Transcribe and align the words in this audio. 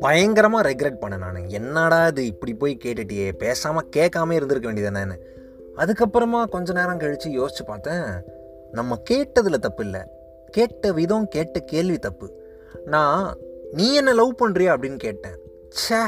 பயங்கரமாக 0.00 0.70
ரெக்ரெட் 0.70 0.96
பண்ணேன் 1.00 1.18
நான். 1.18 1.48
என்னடா 1.48 2.06
இது 2.06 2.26
இப்படி 2.26 2.54
போய் 2.54 2.78
கேட்டுட்டியே? 2.84 3.32
பேசாமல் 3.32 3.88
கேட்காம 3.96 4.32
இருந்திருக்க 4.32 4.72
வேண்டியதானேன்னு 4.72 5.18
அதுக்கப்புறமா 5.76 6.44
கொஞ்ச 6.44 6.72
நேரம் 6.72 6.98
கழித்து 6.98 7.30
யோசித்து 7.30 7.64
பார்த்தேன் 7.64 8.02
நம்ம 8.72 9.02
கேட்டதில் 9.10 9.58
தப்பு 9.58 9.84
இல்லை. 9.84 10.00
கேட்ட 10.50 10.92
விதம் 10.92 11.28
கேட்ட 11.28 11.60
கேள்வி 11.60 11.98
தப்பு. 11.98 12.32
நான் 12.84 13.36
நீ 13.72 13.94
என்ன 13.94 14.14
லவ் 14.14 14.34
பண்ணுறியா 14.44 14.76
அப்படின்னு 14.76 14.96
கேட்டேன். 14.96 15.36
ச்சே! 15.68 16.04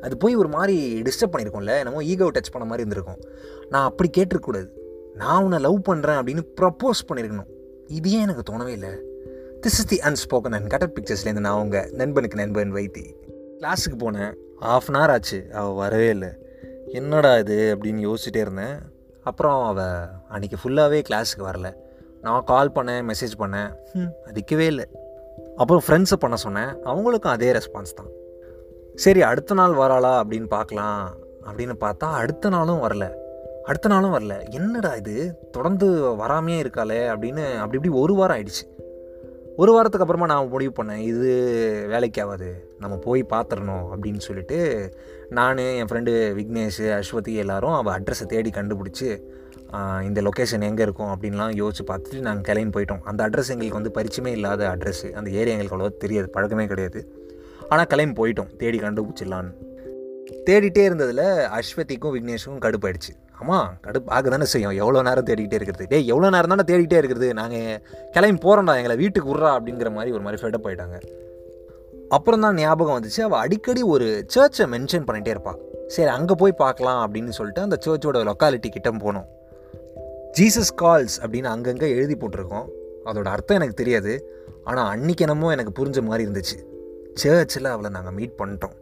அது 0.00 0.16
போய் 0.16 0.34
ஒரு 0.34 0.48
மாதிரி 0.48 1.02
டிஸ்டர்ப் 1.02 1.36
பண்ணியிருக்கோம்ல 1.36 1.78
என்னமோ 1.78 2.02
ஈகோ 2.02 2.24
டச் 2.24 2.52
பண்ண 2.52 2.68
மாதிரி 2.68 2.88
இருந்திருக்கும். 2.88 3.32
நான் 3.68 3.84
அப்படி 3.84 4.10
கேட்டிருக்கக்கூடாது. 4.16 4.68
நான் 5.14 5.42
உன்னை 5.42 5.58
லவ் 5.58 5.80
பண்ணுறேன் 5.88 6.20
அப்படின்னு 6.20 6.42
ப்ரப்போஸ் 6.60 7.08
பண்ணியிருக்கணும். 7.08 7.54
இது 7.86 8.12
ஏன் 8.12 8.20
எனக்கு 8.20 8.52
தோணவே 8.52 8.66
இல்லை. 8.66 8.88
This 9.60 9.64
is 9.64 9.84
the 9.84 9.96
unspoken 9.96 10.54
and 10.54 10.72
cutted 10.72 11.00
பிக்சர்ஸ்லேருந்து 11.00 11.40
நான் 11.40 11.52
அவங்க 11.52 11.88
நண்பனுக்கு 11.92 12.36
நண்பன் 12.36 12.74
வைத்தி. 12.74 13.14
கிளாஸுக்கு 13.60 13.98
போனேன். 13.98 14.34
ஆஃப் 14.58 14.82
அன் 14.92 15.00
ஹவர் 15.00 15.10
ஆச்சு. 15.10 15.46
அவள் 15.52 15.74
வரவே 15.74 16.08
இல்லை. 16.08 16.28
என்னடா 16.86 17.38
இது 17.38 17.78
அப்படின்னு 17.80 18.14
யோசிச்சுட்டே 18.14 18.36
இருந்தேன். 18.36 18.78
அப்புறம் 19.22 19.64
அவள் 19.64 20.06
அன்றைக்கி 20.30 20.52
ஃபுல்லாகவே 20.64 21.04
கிளாஸுக்கு 21.08 21.38
வரல. 21.38 21.72
நான் 22.20 22.44
கால் 22.44 22.70
பண்ணேன் 22.70 23.10
மெசேஜ் 23.10 23.38
பண்ணேன். 23.38 23.72
ம் 23.92 24.58
இல்லை. 24.58 24.84
அப்புறம் 25.56 25.82
ஃப்ரெண்ட்ஸை 25.86 26.16
பண்ண 26.18 26.36
சொன்னேன். 26.36 26.76
அவங்களுக்கும் 26.84 27.28
அதே 27.28 27.52
ரெஸ்பான்ஸ் 27.52 27.94
தான். 27.94 28.08
சரி 28.94 29.22
அடுத்த 29.22 29.54
நாள் 29.54 29.72
வராளா 29.72 30.22
அப்படின்னு 30.24 30.46
பார்க்கலாம் 30.46 31.16
அப்படின்னு 31.44 31.72
பார்த்தா 31.80 31.98
அடுத்த 31.98 32.48
நாளும் 32.48 32.82
வரல. 32.82 33.12
அடுத்த 33.70 33.88
நாளும் 33.88 34.12
வரல. 34.14 34.34
என்னடா 34.58 34.90
இது? 35.00 35.14
தொடர்ந்து 35.54 35.86
வராமையே 36.20 36.58
இருக்காளே 36.64 36.98
அப்படின்னு 37.12 37.44
அப்படி 37.62 37.78
இப்படி 37.78 37.92
ஒரு 38.02 38.14
வாரம் 38.14 38.36
ஆயிடுச்சு. 38.36 38.64
ஒரு 39.62 39.70
வாரத்துக்கு 39.74 40.04
அப்புறமா 40.04 40.26
நான் 40.32 40.50
முடிவு 40.54 40.72
பண்ணேன் 40.78 41.02
இது 41.10 41.30
வேலைக்கு 41.92 42.22
ஆகாது 42.22 42.48
நம்ம 42.82 42.94
போய் 43.06 43.22
பார்த்துடணும் 43.32 43.86
அப்படின்னு 43.92 44.22
சொல்லிட்டு 44.26 44.58
நான் 45.38 45.62
என் 45.80 45.90
ஃப்ரெண்டு 45.90 46.12
விக்னேஷ் 46.38 46.80
அஸ்வதி 46.98 47.34
எல்லாரும் 47.44 47.76
அவள் 47.78 47.94
அட்ரஸை 47.98 48.26
தேடி 48.34 48.50
கண்டுபிடிச்சி 48.58 49.08
இந்த 50.08 50.20
லொக்கேஷன் 50.26 50.66
எங்கே 50.70 50.82
இருக்கும் 50.86 51.12
அப்படின்லாம் 51.14 51.54
யோசிச்சு 51.60 51.84
பார்த்துட்டு 51.90 52.26
நாங்கள் 52.26 52.46
கிளம்பி 52.48 52.74
போயிட்டோம். 52.76 53.02
அந்த 53.10 53.20
அட்ரஸ் 53.28 53.52
எங்களுக்கு 53.54 53.78
வந்து 53.80 53.94
பரிச்சயமே 53.98 54.32
இல்லாத 54.38 54.68
அட்ரஸ் 54.74 55.04
அந்த 55.12 55.28
ஏரியா 55.30 55.54
எங்களுக்கு 55.54 55.76
அவ்வளோவா 55.76 56.02
தெரியாது 56.04 56.30
பழக்கமே 56.36 56.66
கிடையாது. 56.66 57.00
ஆனால் 57.68 57.90
கிளம்பி 57.92 58.16
போயிட்டோம் 58.20 58.50
தேடி 58.56 58.78
கண்டுபிடிச்சிடலான்னு. 58.78 59.52
தேடிட்டே 60.46 60.82
இருந்ததில் 60.88 61.26
அஸ்வதிக்கும் 61.58 62.14
விக்னேஷுக்கும் 62.16 62.64
கடுப்பாயிடுச்சு. 62.66 63.12
ஆமாம் 63.40 63.70
கடுப்பாக 63.84 64.28
தானே 64.34 64.46
செய்யும். 64.52 64.74
எவ்வளோ 64.82 65.02
நேரம் 65.08 65.26
தேடிக்கிட்டே 65.28 65.58
இருக்கிறது? 65.58 65.86
டே 65.92 65.98
எவ்வளோ 66.12 66.28
நேரம் 66.34 66.52
தானே 66.54 66.64
தேடிக்கிட்டே 66.70 67.00
இருக்கிறது 67.00 67.28
நாங்கள் 67.40 67.80
கிளம்பி 68.14 68.40
போகிறோம்டா 68.44 68.76
எங்களை 68.80 68.96
வீட்டுக்கு 69.02 69.30
விட்றா 69.32 69.52
அப்படிங்கிற 69.58 69.90
மாதிரி 69.96 70.12
ஒரு 70.16 70.24
மாதிரி 70.26 70.40
ஃபெட்டப் 70.42 70.66
ஆகிட்டாங்க 70.68 70.98
அப்புறம் 72.16 72.44
தான் 72.44 72.58
ஞாபகம் 72.62 72.96
வந்துச்சு 72.98 73.20
அவள் 73.26 73.42
அடிக்கடி 73.44 73.82
ஒரு 73.94 74.06
சர்ச்சை 74.34 74.66
மென்ஷன் 74.74 75.06
பண்ணிகிட்டே 75.06 75.32
இருப்பாள் 75.34 75.60
சரி 75.94 76.10
அங்கே 76.16 76.34
போய் 76.42 76.60
பார்க்கலாம் 76.62 77.00
அப்படின்னு 77.04 77.32
சொல்லிட்டு 77.38 77.64
அந்த 77.66 77.76
சர்ச்சோட 77.86 78.20
லொக்காலிட்டி 78.28 78.68
கிட்ட 78.76 78.90
போனோம். 79.04 79.26
ஜீசஸ் 80.38 80.72
கால்ஸ் 80.82 81.16
அப்படின்னு 81.22 81.48
அங்கங்கே 81.54 81.88
எழுதி 81.96 82.14
போட்டிருக்கோம். 82.14 82.66
அதோட 83.08 83.28
அர்த்தம் 83.34 83.58
எனக்கு 83.58 83.80
தெரியாது. 83.82 84.14
ஆனால் 84.64 84.88
அன்னைக்கு 84.94 85.24
என்னமோ 85.26 85.50
எனக்கு 85.56 85.72
புரிஞ்ச 85.78 86.00
மாதிரி 86.02 86.24
இருந்துச்சு. 86.26 86.56
சர்ச்சில் 87.22 87.72
அவளை 87.74 87.90
நாங்கள் 87.90 88.16
மீட் 88.18 88.38
பண்ணிட்டோம். 88.40 88.74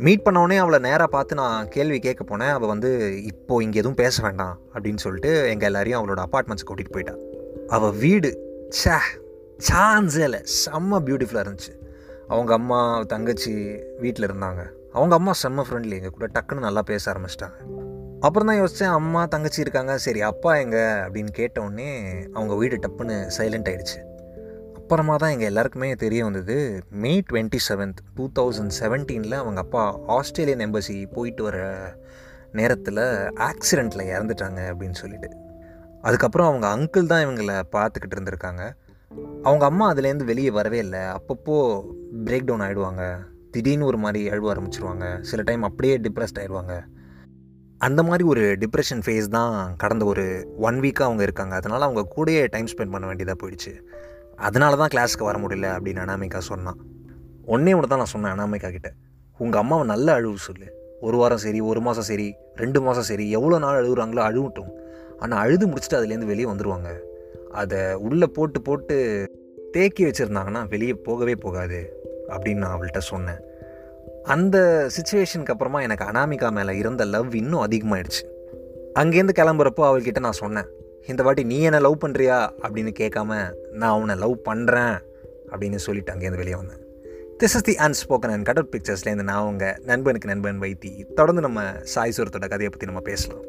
மீட் 0.00 0.22
பண்ண 0.22 0.60
அவளை 0.60 0.78
நேராக 0.78 1.06
பார்த்து 1.06 1.34
நான் 1.34 1.68
கேள்வி 1.68 1.98
கேட்க 1.98 2.24
போனேன். 2.24 2.50
அவள் 2.50 2.68
வந்து 2.68 3.22
இப்போது 3.22 3.64
இங்கே 3.64 3.78
எதுவும் 3.78 3.96
பேச 3.96 4.22
வேண்டாம் 4.22 4.58
அப்படின்னு 4.74 4.96
சொல்லிட்டு 4.96 5.48
எங்கள் 5.48 5.66
எல்லாரையும் 5.66 6.00
அவளோட 6.00 6.18
அப்பார்ட்மெண்ட்ஸ் 6.18 6.68
கூட்டிகிட்டு 6.70 6.90
போயிட்டா. 6.90 7.14
அவள் 7.66 7.90
வீடு 7.90 8.30
ச்சே 8.84 8.96
சான்ஸே 9.72 10.22
இல்லை. 10.22 10.40
செம்ம 10.40 10.92
பியூட்டிஃபுல்லாக 10.92 11.44
இருந்துச்சு. 11.46 11.74
அவங்க 12.28 12.52
அம்மா 12.52 13.02
தங்கச்சி 13.02 13.80
வீட்டில் 13.98 14.26
இருந்தாங்க. 14.26 14.66
அவங்க 14.92 15.14
அம்மா 15.14 15.32
செம்ம 15.42 15.62
ஃப்ரெண்ட்லி 15.70 15.90
எங்கள் 15.90 16.10
கூட 16.10 16.26
டக்குன்னு 16.26 16.58
நல்லா 16.58 16.82
பேச 16.82 17.12
ஆரம்பிச்சிட்டாங்க. 17.12 17.78
அப்புறம் 18.20 18.48
தான் 18.48 18.60
யோசித்தேன் 18.60 18.94
அம்மா 18.94 19.26
தங்கச்சி 19.26 19.60
இருக்காங்க. 19.60 19.98
சரி 19.98 20.20
அப்பா 20.22 20.56
எங்க? 20.56 21.08
அப்படின்னு 21.08 21.30
கேட்ட 21.30 21.62
உடனே 21.62 22.10
அவங்க 22.32 22.56
வீடு 22.56 22.76
டப்புன்னு 22.76 23.30
சைலண்ட் 23.38 23.68
ஆயிடுச்சு. 23.68 24.09
அப்புறமா 24.90 25.16
தான் 25.16 25.30
எங்கள் 25.30 25.46
எல்லாருக்குமே 25.46 25.94
தெரிய 25.94 26.24
வந்தது. 26.24 26.82
May 26.90 27.22
twenty 27.30 27.58
seventh 27.68 28.00
two 28.14 28.28
thousand 28.38 28.70
செவன்டீனில் 28.80 29.32
அவங்க 29.32 29.60
அப்பா 29.60 30.00
ஆஸ்திரேலியன் 30.06 30.70
எம்பசி 30.70 31.12
போயிட்டு 31.12 31.42
வர 31.42 31.58
நேரத்தில் 32.52 32.96
ஆக்சிடெண்ட்டில் 33.48 34.10
இறந்துட்டாங்க 34.14 34.60
அப்படின்னு 34.70 34.98
சொல்லிட்டு. 35.02 35.28
அதுக்கப்புறம் 36.02 36.48
அவங்க 36.48 36.66
அங்கிள் 36.76 37.06
தான் 37.06 37.26
இவங்களை 37.26 37.62
பார்த்துக்கிட்டு 37.76 38.16
இருந்திருக்காங்க. 38.16 38.72
அவங்க 39.42 39.64
அம்மா 39.64 39.92
அதுலேருந்து 39.92 40.24
வெளியே 40.24 40.50
வரவே 40.50 40.78
இல்லை. 40.78 41.00
அப்பப்போ 41.00 41.84
பிரேக் 42.24 42.44
டவுன் 42.44 42.66
ஆகிடுவாங்க 42.68 43.16
திடீர்னு 43.50 43.86
ஒரு 43.86 43.96
மாதிரி 43.96 44.28
அழுவ 44.30 44.54
ஆரம்பிச்சிருவாங்க. 44.54 45.20
சில 45.20 45.42
டைம் 45.42 45.62
அப்படியே 45.62 45.98
டிப்ரெஸ்ட் 45.98 46.40
ஆயிடுவாங்க. 46.40 46.82
அந்த 47.78 48.02
மாதிரி 48.02 48.24
ஒரு 48.24 48.56
டிப்ரெஷன் 48.60 49.02
ஃபேஸ் 49.06 49.28
தான் 49.28 49.76
கடந்த 49.76 50.04
ஒரு 50.04 50.54
ஒன் 50.58 50.80
வீக்காக 50.80 51.08
அவங்க 51.10 51.22
இருக்காங்க. 51.22 51.54
அதனால் 51.54 51.80
அவங்க 51.80 52.04
கூடயே 52.16 52.48
டைம் 52.50 52.66
ஸ்பெண்ட் 52.66 52.90
பண்ண 52.90 53.06
வேண்டியதாக 53.06 53.38
போயிடுச்சு. 53.42 53.74
அதனால 54.46 54.76
தான் 54.80 54.92
கிளாஸுக்கு 54.94 55.28
வர 55.28 55.38
முடியல 55.42 55.68
அப்படின்னு 55.76 56.02
அனாமிகா 56.04 56.40
சொன்னான் 56.50 56.78
ஒன்றே 57.54 57.72
ஒன்று 57.76 57.90
தான் 57.92 58.02
நான் 58.02 58.12
சொன்னேன் 58.14 58.34
அனாமிகா 58.34 58.68
கிட்ட. 58.74 58.90
உங்கள் 59.40 59.60
அம்மாவை 59.60 59.84
நல்ல 59.90 60.08
அழுவு 60.18 60.38
சொல்லு. 60.46 60.66
ஒரு 61.06 61.16
வாரம் 61.20 61.42
சரி 61.44 61.60
ஒரு 61.70 61.80
மாதம் 61.86 62.06
சரி 62.08 62.26
ரெண்டு 62.62 62.78
மாதம் 62.86 63.06
சரி 63.10 63.24
எவ்வளோ 63.36 63.58
நாள் 63.64 63.78
அழுகுறாங்களோ 63.80 64.22
அழுவட்டும். 64.28 64.72
ஆனால் 65.22 65.40
அழுது 65.44 65.64
முடிச்சுட்டு 65.70 65.98
அதுலேருந்து 65.98 66.30
வெளியே 66.32 66.48
வந்துடுவாங்க 66.50 66.90
அதை 67.60 67.78
உள்ளே 68.06 68.26
போட்டு 68.36 68.58
போட்டு 68.68 68.96
தேக்கி 69.74 70.02
வச்சுருந்தாங்கன்னா 70.04 70.62
வெளியே 70.68 70.94
போகவே 71.08 71.34
போகாது 71.44 71.80
அப்படின்னு 72.34 72.62
நான் 72.64 72.74
அவள்கிட்ட 72.76 73.02
சொன்னேன். 73.12 73.40
அந்த 74.34 74.56
சுச்சுவேஷனுக்கு 74.96 75.52
அப்புறமா 75.54 75.80
எனக்கு 75.86 76.04
அனாமிகா 76.10 76.48
மேலே 76.58 76.72
இருந்த 76.82 77.04
லவ் 77.14 77.34
இன்னும் 77.42 77.64
அதிகமாகிடுச்சு 77.66 78.24
அங்கேருந்து 79.00 79.38
கிளம்புறப்போ 79.40 79.82
அவள்கிட்ட 79.88 80.20
நான் 80.26 80.42
சொன்னேன் 80.44 80.68
இந்த 81.10 81.22
வாட்டி 81.22 81.42
நீ 81.50 81.58
என்ன 81.68 81.78
லவ் 81.86 82.02
பண்ணுறியா 82.04 82.38
அப்படின்னு 82.64 82.92
கேட்காம 83.00 83.38
நான் 83.70 83.96
அவனை 83.96 84.14
லவ் 84.14 84.36
பண்ணுறேன் 84.44 84.98
அப்படின்னு 85.50 85.76
சொல்லிட்டு 85.76 86.12
அங்கேருந்து 86.12 86.36
வெளியே 86.36 86.54
வந்தேன். 86.54 86.78
This 87.38 87.42
is 87.42 87.62
the 87.62 87.72
unspoken 87.72 88.30
and 88.30 88.44
கடல் 88.44 88.68
பிக்சர்ஸ்லேருந்து 88.76 89.22
நான் 89.22 89.42
அவங்க 89.42 89.78
நண்பனுக்கு 89.82 90.28
நண்பன் 90.28 90.60
வைத்தி. 90.60 91.12
தொடர்ந்து 91.14 91.42
நம்ம 91.42 91.62
சாய் 91.82 92.12
சுரத்தோட 92.16 92.40
கதையை 92.40 92.68
பற்றி 92.68 92.86
நம்ம 92.86 93.00
பேசலாம். 93.00 93.42